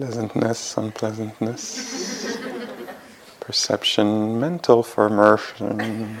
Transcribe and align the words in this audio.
Pleasantness, 0.00 0.78
unpleasantness, 0.78 2.38
perception, 3.38 4.40
mental 4.40 4.82
formation. 4.82 6.16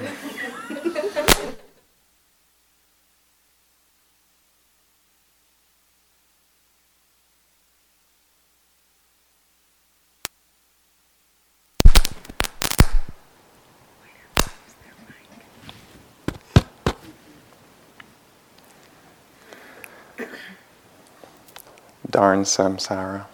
Darn 22.10 22.42
samsara. 22.42 23.24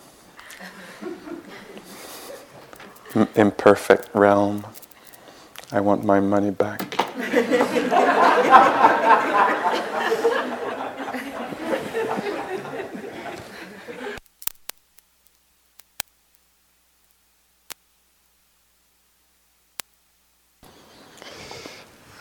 Imperfect 3.34 4.09
realm. 4.14 4.67
I 5.72 5.81
want 5.81 6.05
my 6.05 6.20
money 6.20 6.50
back. 6.50 6.83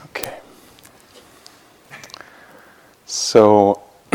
okay. 0.06 0.40
So 3.06 3.84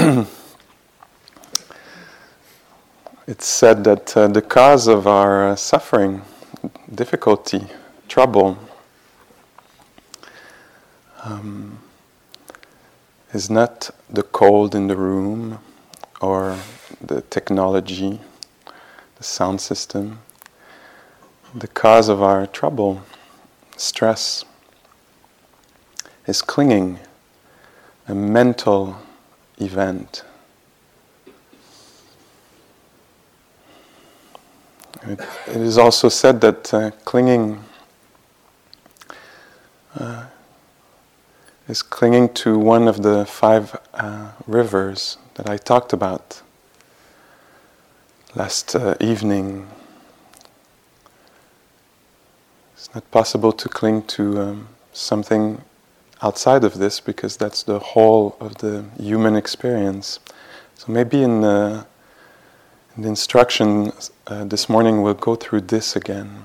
it's 3.27 3.47
said 3.47 3.84
that 3.84 4.17
uh, 4.17 4.28
the 4.28 4.42
cause 4.42 4.89
of 4.89 5.06
our 5.06 5.50
uh, 5.50 5.56
suffering 5.56 6.22
difficulty, 6.95 7.67
trouble, 8.09 8.59
um, 11.23 11.79
is 13.33 13.49
not 13.49 13.91
the 14.09 14.23
cold 14.23 14.75
in 14.75 14.89
the 14.89 14.97
room 14.97 15.61
or 16.21 16.59
the 17.01 17.23
technology, 17.23 18.21
the 19.17 19.25
sound 19.25 19.61
system. 19.61 20.21
The 21.55 21.69
cause 21.69 22.09
of 22.09 22.23
our 22.23 22.47
trouble, 22.47 23.03
stress, 23.77 24.45
is 26.27 26.43
clinging, 26.43 26.99
a 28.09 28.15
mental 28.15 28.97
event 29.59 30.25
It, 35.03 35.21
it 35.47 35.56
is 35.56 35.78
also 35.78 36.11
said 36.11 36.43
that 36.43 36.75
uh, 36.75 36.91
clinging 37.06 37.65
uh, 39.99 40.27
is 41.69 41.83
clinging 41.83 42.34
to 42.34 42.59
one 42.59 42.87
of 42.87 43.03
the 43.03 43.25
five 43.25 43.78
uh, 43.94 44.33
rivers 44.47 45.16
that 45.34 45.49
I 45.49 45.56
talked 45.56 45.93
about 45.94 46.43
last 48.34 48.77
uh, 48.77 48.94
evening. 49.00 49.69
It's 52.75 52.94
not 52.94 53.11
possible 53.11 53.53
to 53.53 53.69
cling 53.69 54.03
to 54.03 54.41
um, 54.41 54.69
something 54.93 55.62
outside 56.22 56.62
of 56.62 56.75
this 56.78 57.00
because 57.00 57.38
that's 57.38 57.62
the 57.62 57.78
whole 57.78 58.37
of 58.38 58.59
the 58.59 58.84
human 58.99 59.34
experience. 59.34 60.21
So 60.75 60.93
maybe 60.93 61.22
in 61.22 61.41
the 61.41 61.87
the 62.97 63.09
instruction 63.09 63.93
uh, 64.27 64.45
this 64.45 64.69
morning 64.69 65.03
will 65.03 65.15
go 65.15 65.34
through 65.37 65.62
this 65.62 65.97
again. 65.97 66.45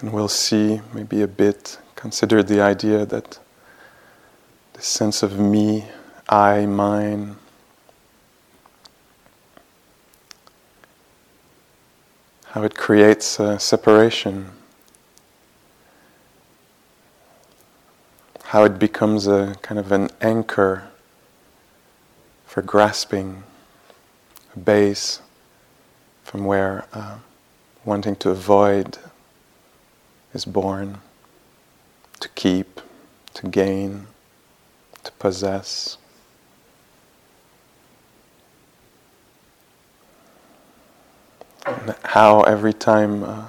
And 0.00 0.12
we'll 0.12 0.28
see 0.28 0.80
maybe 0.92 1.22
a 1.22 1.28
bit, 1.28 1.78
consider 1.94 2.42
the 2.42 2.60
idea 2.60 3.06
that 3.06 3.38
the 4.72 4.82
sense 4.82 5.22
of 5.22 5.38
me, 5.38 5.86
I, 6.28 6.66
mine, 6.66 7.36
how 12.52 12.62
it 12.64 12.74
creates 12.74 13.40
a 13.40 13.58
separation, 13.58 14.50
how 18.44 18.62
it 18.62 18.78
becomes 18.78 19.26
a 19.26 19.56
kind 19.62 19.78
of 19.78 19.90
an 19.90 20.10
anchor 20.20 20.86
for 22.44 22.60
grasping, 22.60 23.42
a 24.54 24.58
base 24.58 25.22
from 26.24 26.44
where 26.44 26.84
uh, 26.92 27.16
wanting 27.86 28.14
to 28.14 28.28
avoid 28.28 28.98
is 30.34 30.44
born, 30.44 30.98
to 32.20 32.28
keep, 32.34 32.82
to 33.32 33.48
gain, 33.48 34.06
to 35.02 35.10
possess. 35.12 35.96
How 42.04 42.42
every 42.42 42.72
time 42.72 43.24
uh, 43.24 43.48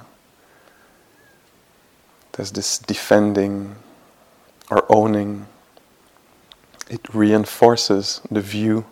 there's 2.32 2.52
this 2.52 2.78
defending 2.78 3.76
or 4.70 4.84
owning, 4.88 5.46
it 6.88 7.14
reinforces 7.14 8.20
the 8.30 8.40
view 8.40 8.84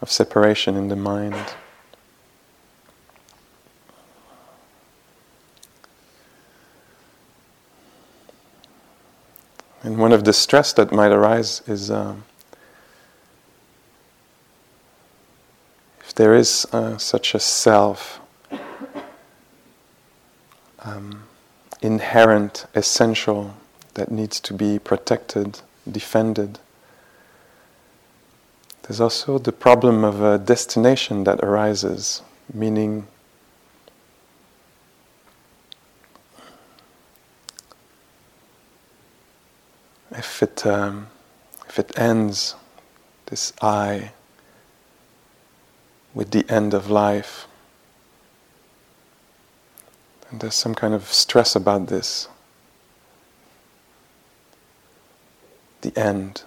of 0.00 0.10
separation 0.10 0.76
in 0.76 0.88
the 0.88 0.96
mind. 0.96 1.54
And 9.82 9.98
one 9.98 10.12
of 10.12 10.24
the 10.24 10.32
stress 10.32 10.72
that 10.74 10.92
might 10.92 11.12
arise 11.12 11.62
is. 11.66 11.90
Um, 11.90 12.24
there 16.16 16.34
is 16.34 16.66
uh, 16.72 16.96
such 16.98 17.34
a 17.34 17.38
self, 17.38 18.20
um, 20.80 21.22
inherent, 21.80 22.66
essential, 22.74 23.54
that 23.94 24.10
needs 24.10 24.40
to 24.40 24.52
be 24.52 24.78
protected, 24.78 25.60
defended. 25.90 26.58
There's 28.82 29.00
also 29.00 29.38
the 29.38 29.52
problem 29.52 30.04
of 30.04 30.22
a 30.22 30.38
destination 30.38 31.24
that 31.24 31.40
arises, 31.40 32.22
meaning 32.52 33.06
if 40.12 40.42
it 40.42 40.64
um, 40.66 41.08
if 41.68 41.78
it 41.78 41.98
ends, 41.98 42.54
this 43.26 43.52
I 43.60 44.12
with 46.16 46.30
the 46.30 46.50
end 46.50 46.72
of 46.72 46.88
life. 46.88 47.46
And 50.30 50.40
there's 50.40 50.54
some 50.54 50.74
kind 50.74 50.94
of 50.94 51.12
stress 51.12 51.54
about 51.54 51.88
this. 51.88 52.28
The 55.82 55.92
end. 55.94 56.42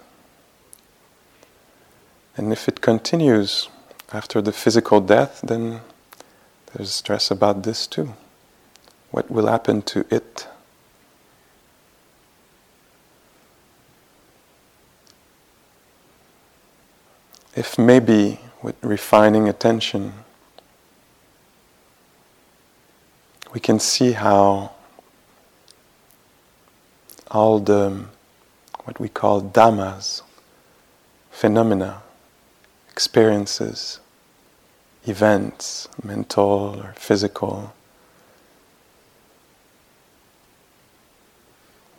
And 2.36 2.52
if 2.52 2.66
it 2.66 2.80
continues 2.80 3.68
after 4.12 4.42
the 4.42 4.52
physical 4.52 5.00
death, 5.00 5.40
then 5.44 5.82
there's 6.72 6.90
stress 6.90 7.30
about 7.30 7.62
this 7.62 7.86
too. 7.86 8.14
What 9.12 9.30
will 9.30 9.46
happen 9.46 9.82
to 9.82 10.04
it? 10.10 10.48
If 17.54 17.78
maybe 17.78 18.40
with 18.62 18.76
refining 18.82 19.48
attention, 19.48 20.12
we 23.52 23.60
can 23.60 23.78
see 23.80 24.12
how 24.12 24.72
all 27.30 27.58
the 27.58 28.04
what 28.84 28.98
we 28.98 29.08
call 29.08 29.40
dhammas, 29.40 30.22
phenomena, 31.30 32.02
experiences, 32.90 34.00
events, 35.06 35.88
mental 36.02 36.76
or 36.80 36.94
physical, 36.96 37.72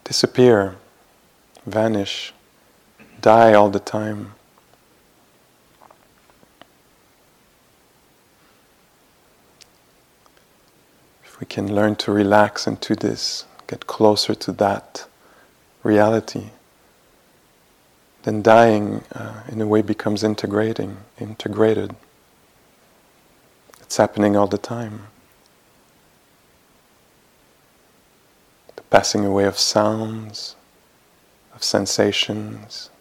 disappear, 0.03 0.75
vanish, 1.65 2.33
die 3.21 3.53
all 3.53 3.69
the 3.69 3.79
time. 3.79 4.33
If 11.23 11.30
we 11.41 11.47
can 11.47 11.73
learn 11.73 11.95
to 11.95 12.11
relax 12.11 12.67
into 12.67 12.95
this, 12.95 13.45
get 13.67 13.87
closer 13.87 14.35
to 14.35 14.51
that 14.53 15.07
reality, 15.81 16.51
then 18.21 18.43
dying 18.43 19.03
uh, 19.15 19.41
in 19.51 19.59
a 19.59 19.65
way 19.65 19.81
becomes 19.81 20.23
integrating, 20.23 20.97
integrated. 21.19 21.95
It's 23.81 23.97
happening 23.97 24.37
all 24.37 24.45
the 24.45 24.59
time. 24.59 25.07
The 28.75 28.83
passing 28.83 29.25
away 29.25 29.45
of 29.45 29.57
sounds, 29.57 30.55
of 31.55 31.63
sensations, 31.63 32.91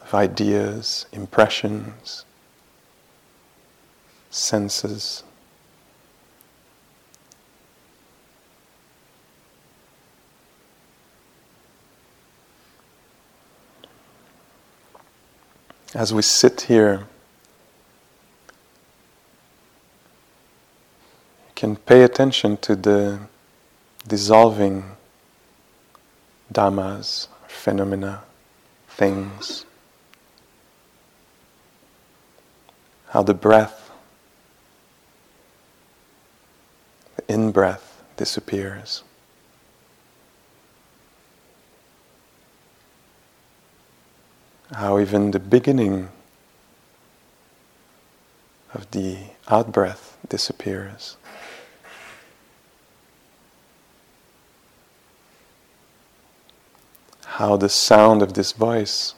of 0.00 0.14
ideas, 0.14 1.06
impressions, 1.12 2.24
senses. 4.30 5.24
As 15.98 16.14
we 16.14 16.22
sit 16.22 16.60
here, 16.60 17.08
you 21.48 21.52
can 21.56 21.74
pay 21.74 22.04
attention 22.04 22.56
to 22.58 22.76
the 22.76 23.18
dissolving 24.06 24.84
dhammas, 26.52 27.26
phenomena, 27.48 28.22
things, 28.90 29.66
how 33.08 33.24
the 33.24 33.34
breath, 33.34 33.90
the 37.16 37.34
in 37.34 37.50
breath 37.50 38.04
disappears. 38.16 39.02
How 44.72 44.98
even 44.98 45.30
the 45.30 45.38
beginning 45.38 46.08
of 48.74 48.90
the 48.90 49.16
out 49.48 49.72
breath 49.72 50.18
disappears. 50.28 51.16
How 57.24 57.56
the 57.56 57.68
sound 57.68 58.20
of 58.20 58.34
this 58.34 58.52
voice 58.52 59.14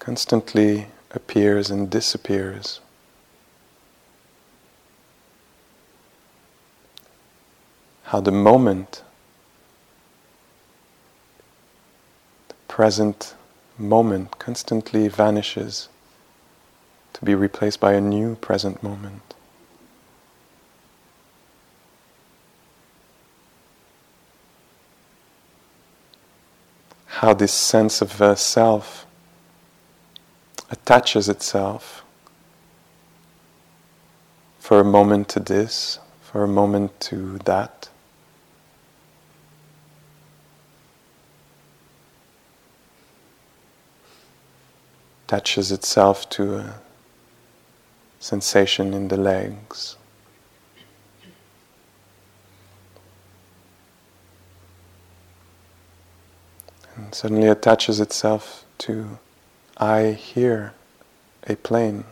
constantly 0.00 0.88
appears 1.12 1.70
and 1.70 1.88
disappears. 1.88 2.80
How 8.04 8.20
the 8.20 8.32
moment 8.32 9.03
present 12.74 13.36
moment 13.78 14.36
constantly 14.40 15.06
vanishes 15.06 15.88
to 17.12 17.24
be 17.24 17.32
replaced 17.32 17.78
by 17.78 17.92
a 17.92 18.00
new 18.00 18.34
present 18.34 18.82
moment. 18.82 19.34
How 27.06 27.32
this 27.32 27.52
sense 27.52 28.02
of 28.02 28.20
uh, 28.20 28.34
self 28.34 29.06
attaches 30.68 31.28
itself 31.28 32.04
for 34.58 34.80
a 34.80 34.84
moment 34.84 35.28
to 35.28 35.38
this, 35.38 36.00
for 36.22 36.42
a 36.42 36.48
moment 36.48 36.98
to 37.02 37.38
that. 37.44 37.88
Attaches 45.26 45.72
itself 45.72 46.28
to 46.28 46.56
a 46.56 46.74
sensation 48.20 48.92
in 48.92 49.08
the 49.08 49.16
legs. 49.16 49.96
And 56.96 57.14
suddenly 57.14 57.48
attaches 57.48 58.00
itself 58.00 58.64
to 58.78 59.18
I 59.78 60.10
hear 60.10 60.74
a 61.46 61.56
plane. 61.56 62.04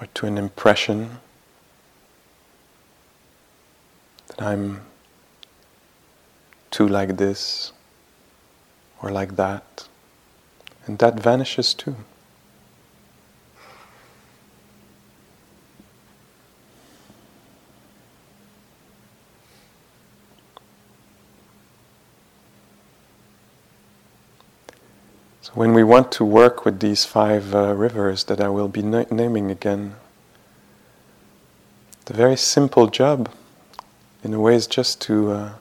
Or 0.00 0.06
to 0.14 0.26
an 0.26 0.38
impression 0.38 1.18
I'm 4.40 4.80
too 6.70 6.88
like 6.88 7.18
this 7.18 7.72
or 9.02 9.10
like 9.10 9.36
that, 9.36 9.86
and 10.86 10.98
that 10.98 11.20
vanishes 11.20 11.74
too. 11.74 11.94
So, 25.42 25.52
when 25.52 25.74
we 25.74 25.84
want 25.84 26.12
to 26.12 26.24
work 26.24 26.64
with 26.64 26.80
these 26.80 27.04
five 27.04 27.54
uh, 27.54 27.74
rivers 27.74 28.24
that 28.24 28.40
I 28.40 28.48
will 28.48 28.68
be 28.68 28.80
na- 28.80 29.04
naming 29.10 29.50
again, 29.50 29.96
the 32.06 32.14
very 32.14 32.36
simple 32.36 32.86
job 32.86 33.28
in 34.22 34.34
a 34.34 34.40
way 34.40 34.54
is 34.54 34.66
just 34.66 35.00
to 35.02 35.30
uh, 35.30 35.52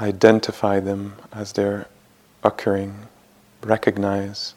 identify 0.00 0.80
them 0.80 1.14
as 1.32 1.52
they're 1.52 1.86
occurring, 2.42 3.06
recognize 3.62 4.54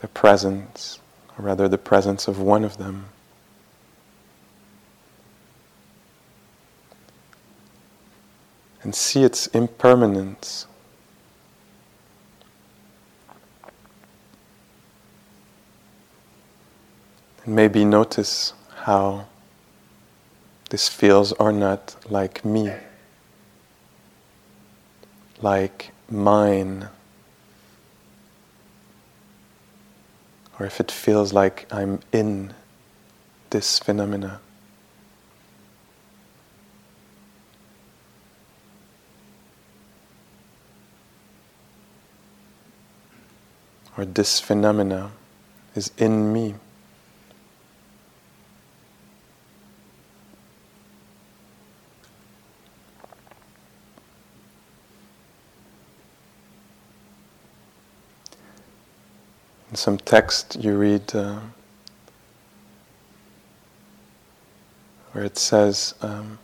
their 0.00 0.08
presence, 0.08 1.00
or 1.38 1.44
rather 1.44 1.68
the 1.68 1.78
presence 1.78 2.26
of 2.26 2.40
one 2.40 2.64
of 2.64 2.76
them. 2.78 3.06
And 8.82 8.94
see 8.96 9.22
its 9.22 9.46
impermanence. 9.48 10.66
And 17.44 17.54
maybe 17.54 17.84
notice 17.84 18.54
how 18.74 19.26
this 20.72 20.88
feels 20.88 21.32
or 21.32 21.52
not 21.52 21.94
like 22.08 22.46
me, 22.46 22.72
like 25.42 25.90
mine, 26.10 26.88
or 30.58 30.64
if 30.64 30.80
it 30.80 30.90
feels 30.90 31.34
like 31.34 31.66
I'm 31.70 32.00
in 32.10 32.54
this 33.50 33.78
phenomena. 33.78 34.40
Or 43.98 44.06
this 44.06 44.40
phenomena 44.40 45.10
is 45.74 45.92
in 45.98 46.32
me. 46.32 46.54
In 59.71 59.71
some 59.82 59.98
text 59.98 60.54
you 60.62 60.76
read 60.76 61.12
uh, 61.12 61.40
where 65.10 65.24
it 65.24 65.36
says, 65.36 65.96
um, 66.00 66.38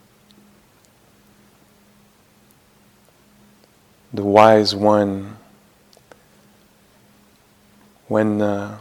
the 4.12 4.24
wise 4.24 4.74
one, 4.74 5.36
when 8.08 8.42
uh, 8.42 8.76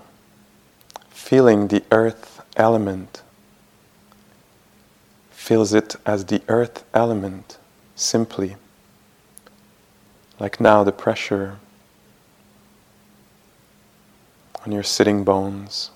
feeling 1.11 1.67
the 1.67 1.83
earth 1.91 2.41
element, 2.55 3.21
feels 5.29 5.71
it 5.71 5.95
as 6.03 6.25
the 6.25 6.41
earth 6.47 6.83
element 6.95 7.59
simply. 7.95 8.55
Like 10.39 10.59
now, 10.59 10.83
the 10.83 10.91
pressure 10.91 11.59
on 14.67 14.73
your 14.73 14.83
sitting 14.83 15.23
bones, 15.23 15.91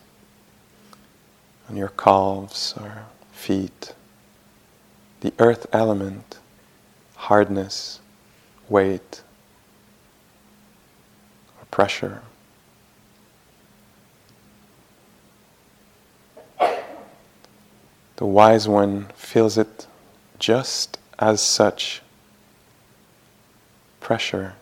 on 1.70 1.76
your 1.76 1.90
calves 1.90 2.74
or 2.80 3.04
feet, 3.34 3.94
the 5.20 5.34
earth 5.40 5.68
element, 5.74 6.40
hardness, 7.18 8.00
weight, 8.70 9.24
or 11.60 11.66
pressure. 11.70 12.22
The 18.16 18.26
wise 18.26 18.70
one 18.70 19.08
feels 19.18 19.58
it 19.58 19.86
just 20.40 20.98
as 21.20 21.42
such 21.42 22.02
pressure. 24.00 24.54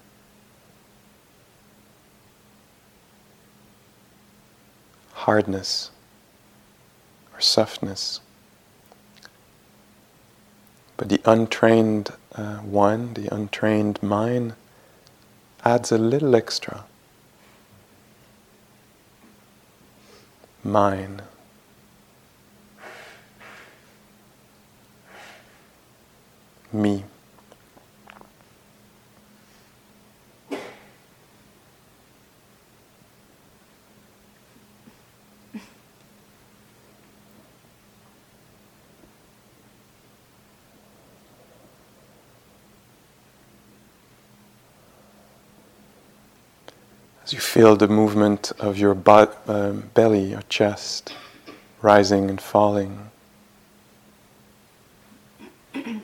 Hardness 5.25 5.91
or 7.33 7.41
softness. 7.41 8.21
But 10.95 11.09
the 11.09 11.21
untrained 11.25 12.11
uh, 12.35 12.57
one, 12.57 13.13
the 13.15 13.33
untrained 13.33 14.01
mind, 14.01 14.53
adds 15.65 15.91
a 15.91 15.97
little 15.97 16.35
extra. 16.35 16.85
Mine. 20.63 21.21
Me. 26.71 27.03
As 47.29 47.33
you 47.33 47.39
feel 47.39 47.75
the 47.75 47.87
movement 47.87 48.51
of 48.57 48.79
your 48.79 48.95
butt, 48.95 49.39
um, 49.47 49.91
belly, 49.93 50.31
your 50.31 50.41
chest, 50.49 51.13
rising 51.79 52.27
and 52.27 52.41
falling. 52.41 53.11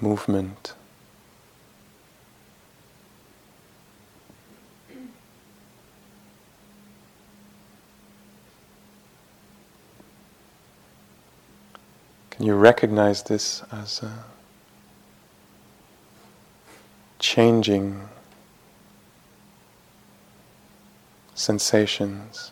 Movement. 0.00 0.72
Can 12.30 12.46
you 12.46 12.54
recognize 12.54 13.24
this 13.24 13.62
as 13.70 14.02
a 14.02 14.24
changing 17.30 18.08
sensations. 21.32 22.50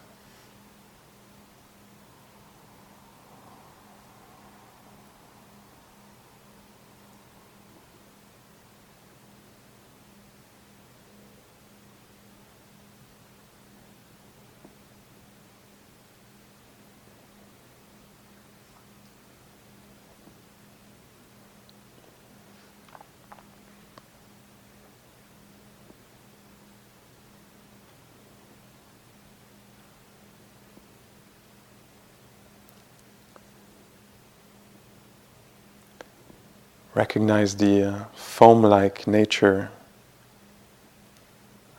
Recognize 36.95 37.57
the 37.57 37.83
uh, 37.83 38.05
foam 38.15 38.63
like 38.63 39.07
nature 39.07 39.71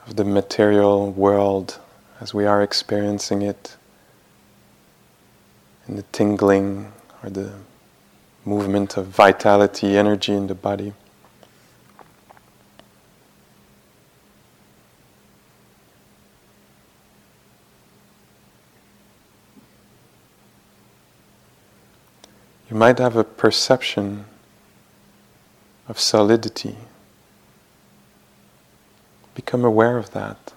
of 0.07 0.15
the 0.15 0.23
material 0.23 1.11
world 1.11 1.79
as 2.21 2.33
we 2.33 2.45
are 2.45 2.61
experiencing 2.61 3.41
it 3.41 3.75
in 5.87 5.95
the 5.95 6.03
tingling 6.11 6.91
or 7.23 7.29
the 7.29 7.53
movement 8.45 8.97
of 8.97 9.07
vitality, 9.07 9.97
energy 9.97 10.33
in 10.33 10.47
the 10.47 10.55
body. 10.55 10.93
You 22.69 22.75
might 22.75 22.99
have 22.99 23.15
a 23.15 23.23
perception 23.23 24.25
of 25.89 25.99
solidity. 25.99 26.77
Become 29.35 29.65
aware 29.65 29.97
of 29.97 30.11
that. 30.11 30.53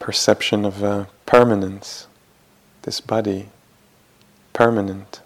perception 0.00 0.64
of 0.64 0.82
uh, 0.82 1.04
permanence, 1.24 2.08
this 2.82 3.00
body, 3.00 3.48
permanent. 4.52 5.20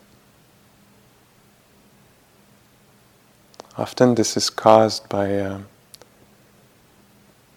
Often 3.77 4.15
this 4.15 4.37
is 4.37 4.51
caused 4.51 5.09
by 5.09 5.37
uh, 5.37 5.61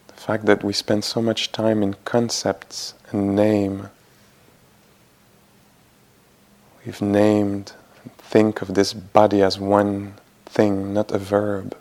the 0.07 0.13
fact 0.15 0.47
that 0.47 0.63
we 0.63 0.73
spend 0.73 1.03
so 1.03 1.21
much 1.21 1.51
time 1.51 1.83
in 1.83 1.93
concepts 2.05 2.95
and 3.11 3.35
name. 3.35 3.89
We've 6.83 7.01
named, 7.01 7.73
think 8.17 8.63
of 8.63 8.73
this 8.73 8.93
body 8.93 9.43
as 9.43 9.59
one 9.59 10.15
thing, 10.47 10.91
not 10.91 11.11
a 11.11 11.19
verb. 11.19 11.77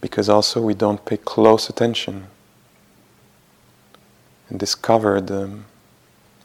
Because 0.00 0.30
also 0.30 0.62
we 0.62 0.72
don't 0.72 1.04
pay 1.04 1.18
close 1.18 1.68
attention 1.68 2.28
and 4.48 4.58
discover 4.58 5.20
the 5.20 5.58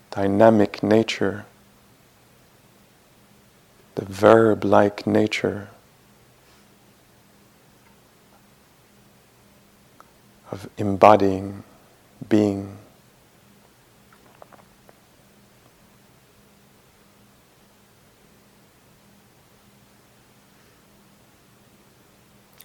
dynamic 0.10 0.84
nature 0.84 1.46
the 3.96 4.06
verb 4.06 4.64
like 4.64 5.06
nature 5.06 5.70
of 10.52 10.70
embodying 10.78 11.64
being. 12.28 12.78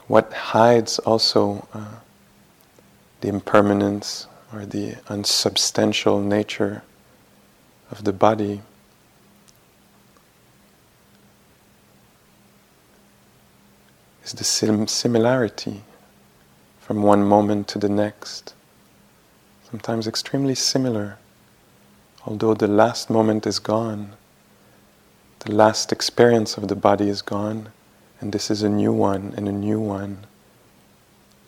What 0.07 0.33
hides 0.33 0.99
also 1.01 1.67
uh, 1.73 1.97
the 3.21 3.29
impermanence 3.29 4.29
or 4.53 4.65
the 4.65 4.97
unsubstantial 5.09 6.21
nature 6.21 6.83
of 7.91 8.05
the 8.05 8.13
body 8.13 8.63
is 14.27 14.33
the 14.33 14.45
sim- 14.45 14.89
similarity 14.89 15.83
from 16.81 17.03
one 17.03 17.25
moment 17.25 17.69
to 17.69 17.79
the 17.79 17.89
next, 17.89 18.55
sometimes 19.71 20.09
extremely 20.09 20.55
similar, 20.55 21.17
although 22.27 22.53
the 22.53 22.67
last 22.67 23.09
moment 23.09 23.47
is 23.47 23.61
gone, 23.61 24.13
the 25.41 25.53
last 25.53 25.93
experience 25.93 26.57
of 26.57 26.67
the 26.67 26.75
body 26.75 27.09
is 27.09 27.23
gone, 27.23 27.69
and 28.21 28.33
this 28.33 28.51
is 28.51 28.65
a 28.65 28.69
new 28.69 28.93
one, 28.93 29.33
and 29.37 29.49
a 29.49 29.53
new 29.53 29.79
one, 29.79 30.27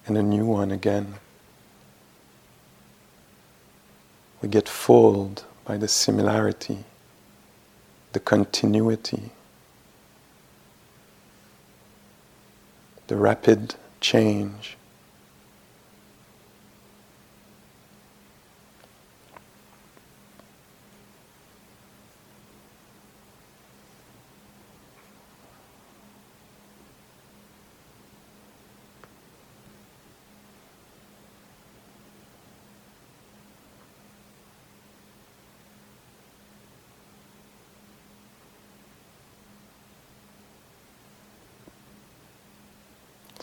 and 0.07 0.17
a 0.17 0.23
new 0.23 0.45
one 0.45 0.71
again. 0.71 1.15
We 4.41 4.49
get 4.49 4.69
fooled 4.69 5.45
by 5.65 5.79
the 5.79 5.89
similarity, 5.89 6.85
the 8.13 8.21
continuity, 8.21 9.33
the 13.09 13.17
rapid 13.17 13.75
change. 14.01 14.78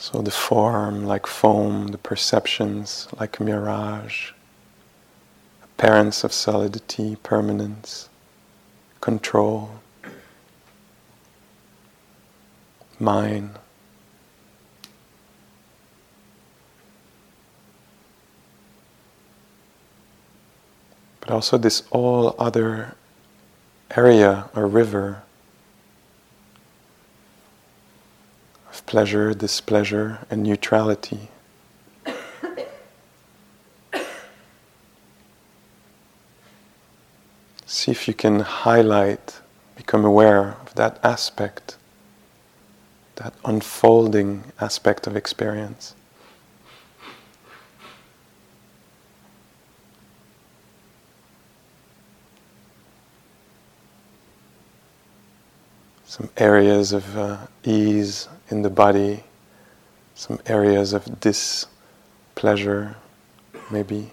So 0.06 0.22
the 0.22 0.30
form 0.30 1.08
like 1.08 1.26
foam, 1.26 1.88
the 1.88 1.98
perceptions 1.98 3.08
like 3.20 3.40
mirage, 3.40 4.34
appearance 5.64 6.24
of 6.24 6.32
solidity, 6.32 7.16
permanence, 7.24 8.08
control, 9.02 9.80
mine. 13.00 13.56
But 21.20 21.32
also 21.32 21.58
this 21.58 21.82
all 21.90 22.36
other 22.38 22.94
area 23.98 24.52
or 24.56 24.68
river 24.68 25.24
pleasure, 28.86 29.34
displeasure, 29.34 30.20
and 30.30 30.44
neutrality. 30.44 31.30
See 37.66 37.92
if 37.92 38.08
you 38.08 38.14
can 38.14 38.40
highlight, 38.40 39.42
become 39.76 40.06
aware 40.06 40.58
of 40.62 40.76
that 40.76 41.00
aspect, 41.04 41.78
that 43.16 43.34
unfolding 43.44 44.46
aspect 44.62 45.08
of 45.08 45.16
experience. 45.16 45.96
Some 56.06 56.30
areas 56.38 56.94
of 56.94 57.18
uh, 57.18 57.48
ease 57.64 58.30
in 58.50 58.62
the 58.62 58.70
body, 58.70 59.24
some 60.14 60.40
areas 60.46 60.94
of 60.94 61.20
displeasure, 61.20 62.96
maybe. 63.72 64.12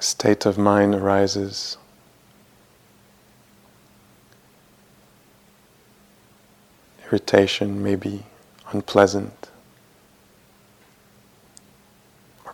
State 0.00 0.46
of 0.46 0.58
mind 0.58 0.94
arises. 0.94 1.78
Irritation, 7.06 7.82
maybe 7.82 8.24
unpleasant. 8.72 9.51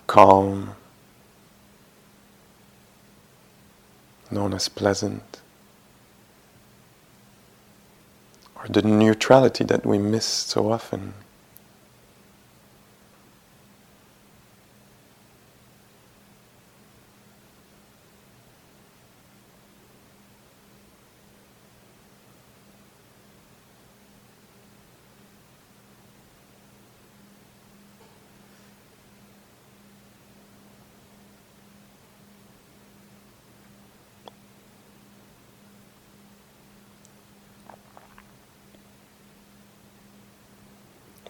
Calm, 0.09 0.75
known 4.33 4.55
as 4.55 4.69
pleasant, 4.69 5.41
or 8.57 8.67
the 8.69 8.83
neutrality 8.83 9.63
that 9.65 9.87
we 9.87 9.99
miss 9.99 10.25
so 10.25 10.73
often. 10.73 11.15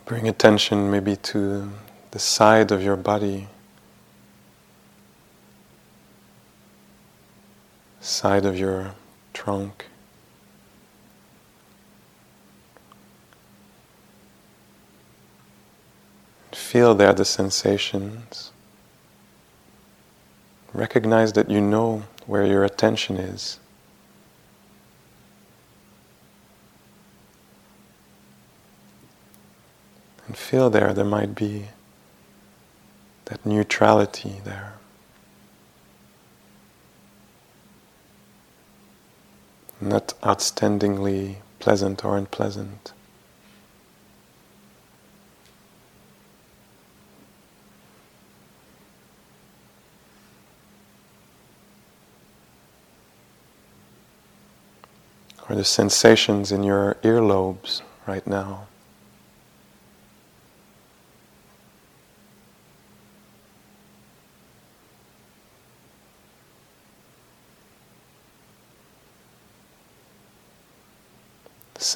Bring 0.09 0.27
attention 0.27 0.91
maybe 0.91 1.17
to 1.17 1.71
the 2.13 2.19
side 2.19 2.73
of 2.73 2.83
your 2.83 2.97
body, 2.97 3.47
side 8.01 8.47
of 8.47 8.59
your 8.59 8.95
trunk. 9.35 9.85
Feel 16.53 16.95
there 16.95 17.13
the 17.13 17.27
sensations. 17.27 18.51
Recognize 20.73 21.35
that 21.35 21.51
you 21.51 21.61
know 21.61 22.05
where 22.25 22.47
your 22.47 22.65
attention 22.65 23.19
is. 23.19 23.59
And 30.29 30.37
feel 30.37 30.69
there, 30.69 30.93
there 30.93 31.07
might 31.07 31.35
be 31.35 31.69
that 33.25 33.45
neutrality 33.47 34.43
there. 34.45 34.75
Not 39.81 40.13
outstandingly 40.23 41.37
pleasant 41.61 42.05
or 42.05 42.19
unpleasant. 42.19 42.93
Or 55.49 55.57
the 55.57 55.65
sensations 55.65 56.53
in 56.53 56.63
your 56.65 56.99
earlobes 57.03 57.81
right 58.07 58.27
now. 58.27 58.67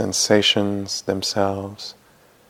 Sensations 0.02 1.02
themselves, 1.02 1.94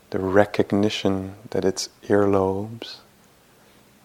the 0.09 0.19
recognition 0.19 1.35
that 1.51 1.67
it's 1.67 1.91
earlobes, 2.09 2.97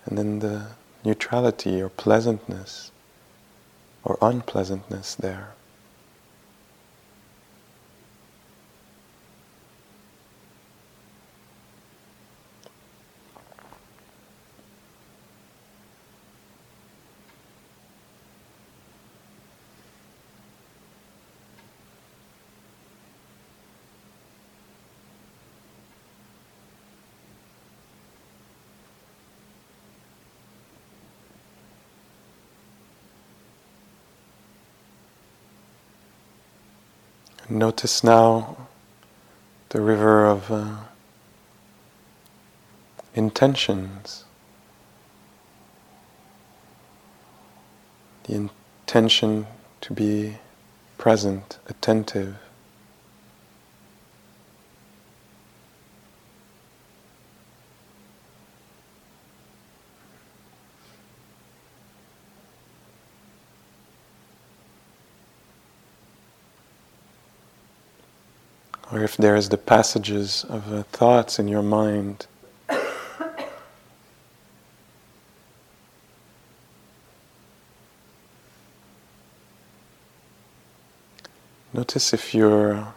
and 0.05 0.17
then 0.17 0.39
the 0.39 0.67
neutrality 1.05 1.81
or 1.81 1.87
pleasantness 1.87 2.91
or 4.03 4.17
unpleasantness 4.21 5.15
there. 5.15 5.53
Notice 37.49 38.03
now 38.03 38.57
the 39.69 39.79
river 39.79 40.25
of 40.25 40.51
uh, 40.51 40.75
intentions. 43.15 44.25
The 48.25 48.35
intention 48.35 49.47
to 49.79 49.93
be 49.93 50.39
present, 50.97 51.57
attentive. 51.69 52.35
or 68.91 69.03
there 69.17 69.35
is 69.35 69.49
the 69.49 69.57
passages 69.57 70.45
of 70.47 70.71
uh, 70.71 70.83
thoughts 70.83 71.39
in 71.39 71.47
your 71.47 71.63
mind. 71.63 72.27
Notice 81.73 82.13
if 82.13 82.33
you 82.33 82.87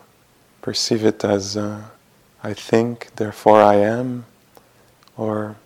perceive 0.62 1.04
it 1.04 1.24
as 1.24 1.56
uh, 1.56 1.82
I 2.42 2.54
think, 2.54 3.10
therefore 3.16 3.60
I 3.62 3.74
am, 3.74 4.24
or 5.16 5.56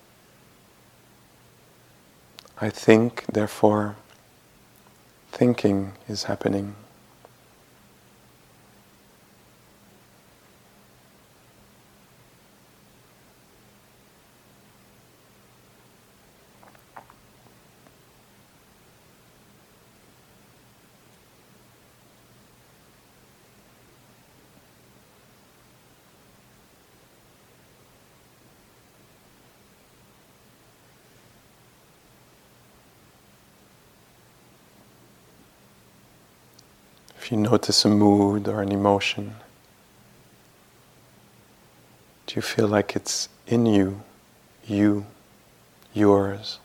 I 2.61 2.71
think, 2.71 3.25
therefore 3.33 3.95
thinking 5.31 5.93
is 6.09 6.25
happening. 6.25 6.75
If 37.25 37.33
you 37.33 37.39
notice 37.55 37.85
a 37.85 37.89
mood 37.89 38.49
or 38.49 38.63
an 38.63 38.73
emotion, 38.73 39.33
do 42.27 42.35
you 42.35 42.43
feel 42.43 42.67
like 42.67 42.97
it's 42.97 43.29
in 43.47 43.65
you, 43.65 44.01
you, 44.67 45.07
yours? 45.93 46.59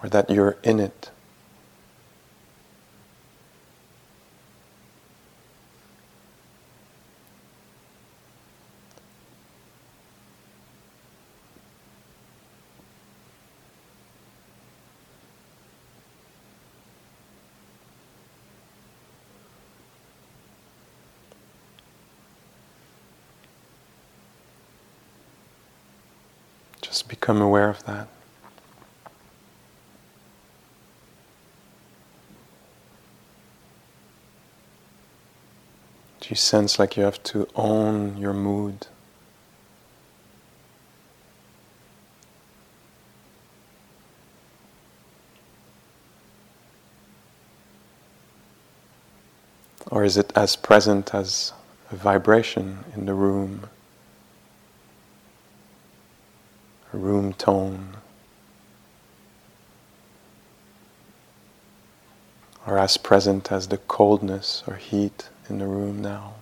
Or 0.00 0.08
that 0.10 0.30
you're 0.30 0.58
in 0.62 0.78
it? 0.78 1.10
Just 26.82 27.08
become 27.26 27.42
aware 27.42 27.68
of 27.68 27.84
that. 27.86 28.06
Do 36.20 36.28
you 36.28 36.36
sense 36.36 36.78
like 36.78 36.96
you 36.96 37.02
have 37.02 37.20
to 37.24 37.48
own 37.56 38.16
your 38.16 38.32
mood? 38.32 38.86
Or 49.90 50.04
is 50.04 50.16
it 50.16 50.32
as 50.36 50.54
present 50.54 51.12
as 51.12 51.52
a 51.90 51.96
vibration 51.96 52.84
in 52.94 53.06
the 53.06 53.14
room? 53.14 53.68
A 56.85 56.85
room 56.96 57.32
tone? 57.34 57.96
Or 62.66 62.78
as 62.78 62.96
present 62.96 63.52
as 63.52 63.68
the 63.68 63.78
coldness 63.78 64.64
or 64.66 64.74
heat 64.74 65.28
in 65.48 65.58
the 65.58 65.66
room 65.66 66.02
now? 66.02 66.34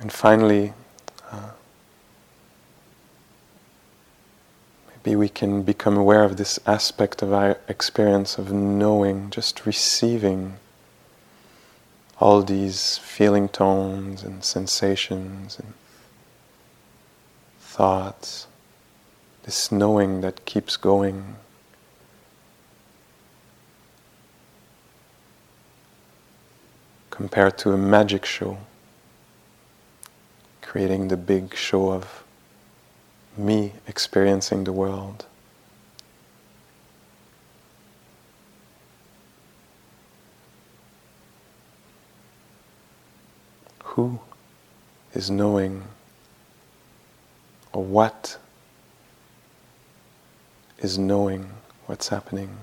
And 0.00 0.12
finally, 0.12 0.72
uh, 1.32 1.50
maybe 5.06 5.14
we 5.14 5.28
can 5.28 5.62
become 5.62 5.96
aware 5.96 6.24
of 6.24 6.36
this 6.36 6.58
aspect 6.66 7.22
of 7.22 7.32
our 7.32 7.56
experience 7.68 8.38
of 8.38 8.52
knowing, 8.52 9.30
just 9.30 9.64
receiving 9.64 10.54
all 12.18 12.42
these 12.42 12.98
feeling 12.98 13.48
tones 13.48 14.24
and 14.24 14.42
sensations 14.42 15.60
and 15.60 15.74
thoughts, 17.60 18.48
this 19.44 19.70
knowing 19.70 20.22
that 20.22 20.44
keeps 20.44 20.76
going. 20.76 21.36
Compared 27.10 27.56
to 27.58 27.70
a 27.70 27.78
magic 27.78 28.24
show 28.24 28.58
creating 30.62 31.06
the 31.06 31.16
big 31.16 31.54
show 31.54 31.92
of 31.92 32.25
me 33.36 33.72
experiencing 33.86 34.64
the 34.64 34.72
world. 34.72 35.26
Who 43.84 44.20
is 45.14 45.30
knowing 45.30 45.84
or 47.72 47.82
what 47.82 48.38
is 50.78 50.98
knowing 50.98 51.50
what's 51.86 52.08
happening? 52.08 52.58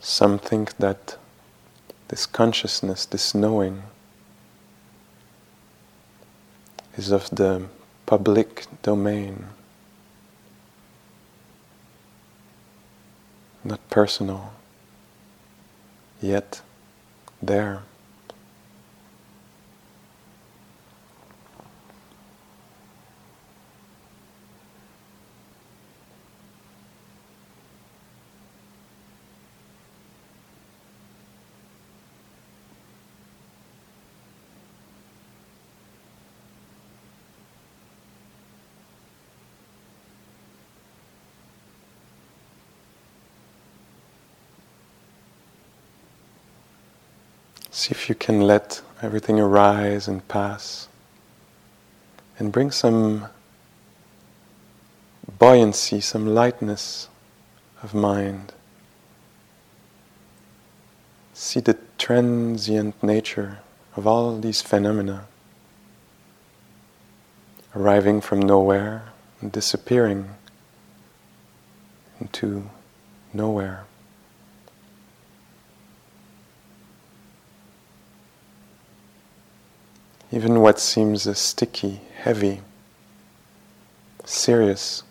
Some 0.00 0.38
think 0.38 0.76
that 0.78 1.16
this 2.08 2.26
consciousness, 2.26 3.04
this 3.04 3.34
knowing, 3.34 3.82
is 6.96 7.10
of 7.10 7.28
the 7.30 7.66
public 8.06 8.66
domain, 8.82 9.46
not 13.64 13.80
personal, 13.90 14.52
yet 16.20 16.62
there. 17.42 17.82
See 47.78 47.92
if 47.92 48.08
you 48.08 48.16
can 48.16 48.40
let 48.40 48.82
everything 49.00 49.38
arise 49.38 50.08
and 50.08 50.26
pass 50.26 50.88
and 52.36 52.50
bring 52.50 52.72
some 52.72 53.28
buoyancy, 55.38 56.00
some 56.00 56.26
lightness 56.26 57.08
of 57.80 57.94
mind. 57.94 58.52
See 61.34 61.60
the 61.60 61.78
transient 61.98 63.00
nature 63.00 63.60
of 63.94 64.08
all 64.08 64.40
these 64.40 64.60
phenomena 64.60 65.26
arriving 67.76 68.20
from 68.20 68.42
nowhere 68.42 69.12
and 69.40 69.52
disappearing 69.52 70.30
into 72.20 72.68
nowhere. 73.32 73.87
Even 80.30 80.60
what 80.60 80.78
seems 80.78 81.26
a 81.26 81.34
sticky, 81.34 82.02
heavy, 82.18 82.60
serious, 84.24 85.02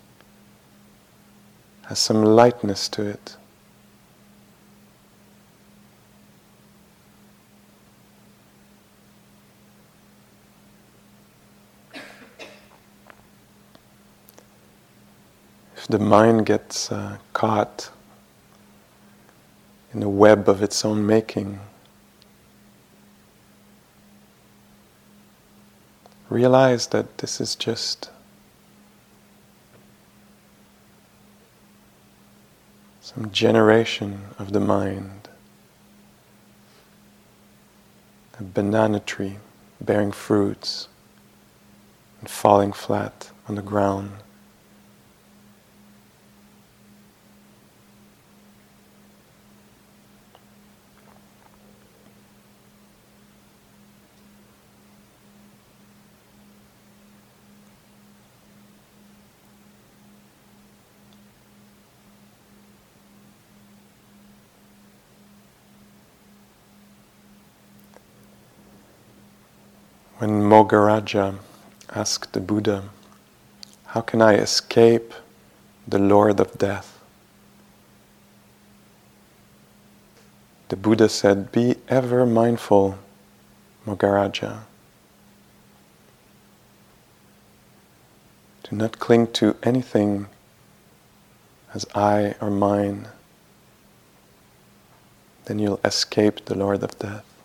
has 1.87 1.97
some 1.97 2.23
lightness 2.23 2.87
to 2.89 3.01
it. 3.03 3.35
If 15.75 15.87
the 15.89 15.97
mind 15.97 16.45
gets 16.45 16.91
uh, 16.91 17.17
caught 17.33 17.89
in 19.93 20.03
a 20.03 20.09
web 20.09 20.47
of 20.47 20.61
its 20.61 20.85
own 20.85 21.07
making, 21.07 21.59
realize 26.29 26.87
that 26.87 27.17
this 27.19 27.39
is 27.39 27.55
just 27.55 28.09
some 33.01 33.31
generation 33.31 34.25
of 34.37 34.51
the 34.51 34.59
mind, 34.59 35.29
a 38.39 38.43
banana 38.43 38.99
tree 38.99 39.37
bearing 39.79 40.11
fruits 40.11 40.89
and 42.19 42.29
falling 42.29 42.73
flat 42.73 43.31
on 43.47 43.55
the 43.55 43.61
ground. 43.61 44.11
When 70.19 70.41
Mogharaja 70.41 71.37
asked 71.93 72.33
the 72.33 72.39
Buddha, 72.39 72.89
How 73.85 74.01
can 74.01 74.19
I 74.19 74.33
escape 74.33 75.13
the 75.87 75.99
Lord 75.99 76.39
of 76.39 76.57
Death? 76.57 76.99
The 80.69 80.75
Buddha 80.75 81.07
said, 81.07 81.51
Be 81.51 81.75
ever 81.87 82.25
mindful, 82.25 82.97
Mogharaja. 83.85 84.61
Do 88.63 88.75
not 88.75 88.97
cling 88.97 89.27
to 89.33 89.55
anything 89.61 90.29
as 91.75 91.85
I 91.93 92.33
or 92.41 92.49
mine. 92.49 93.09
Then 95.45 95.59
you'll 95.59 95.79
escape 95.85 96.45
the 96.45 96.55
Lord 96.55 96.81
of 96.81 96.97
Death. 96.97 97.36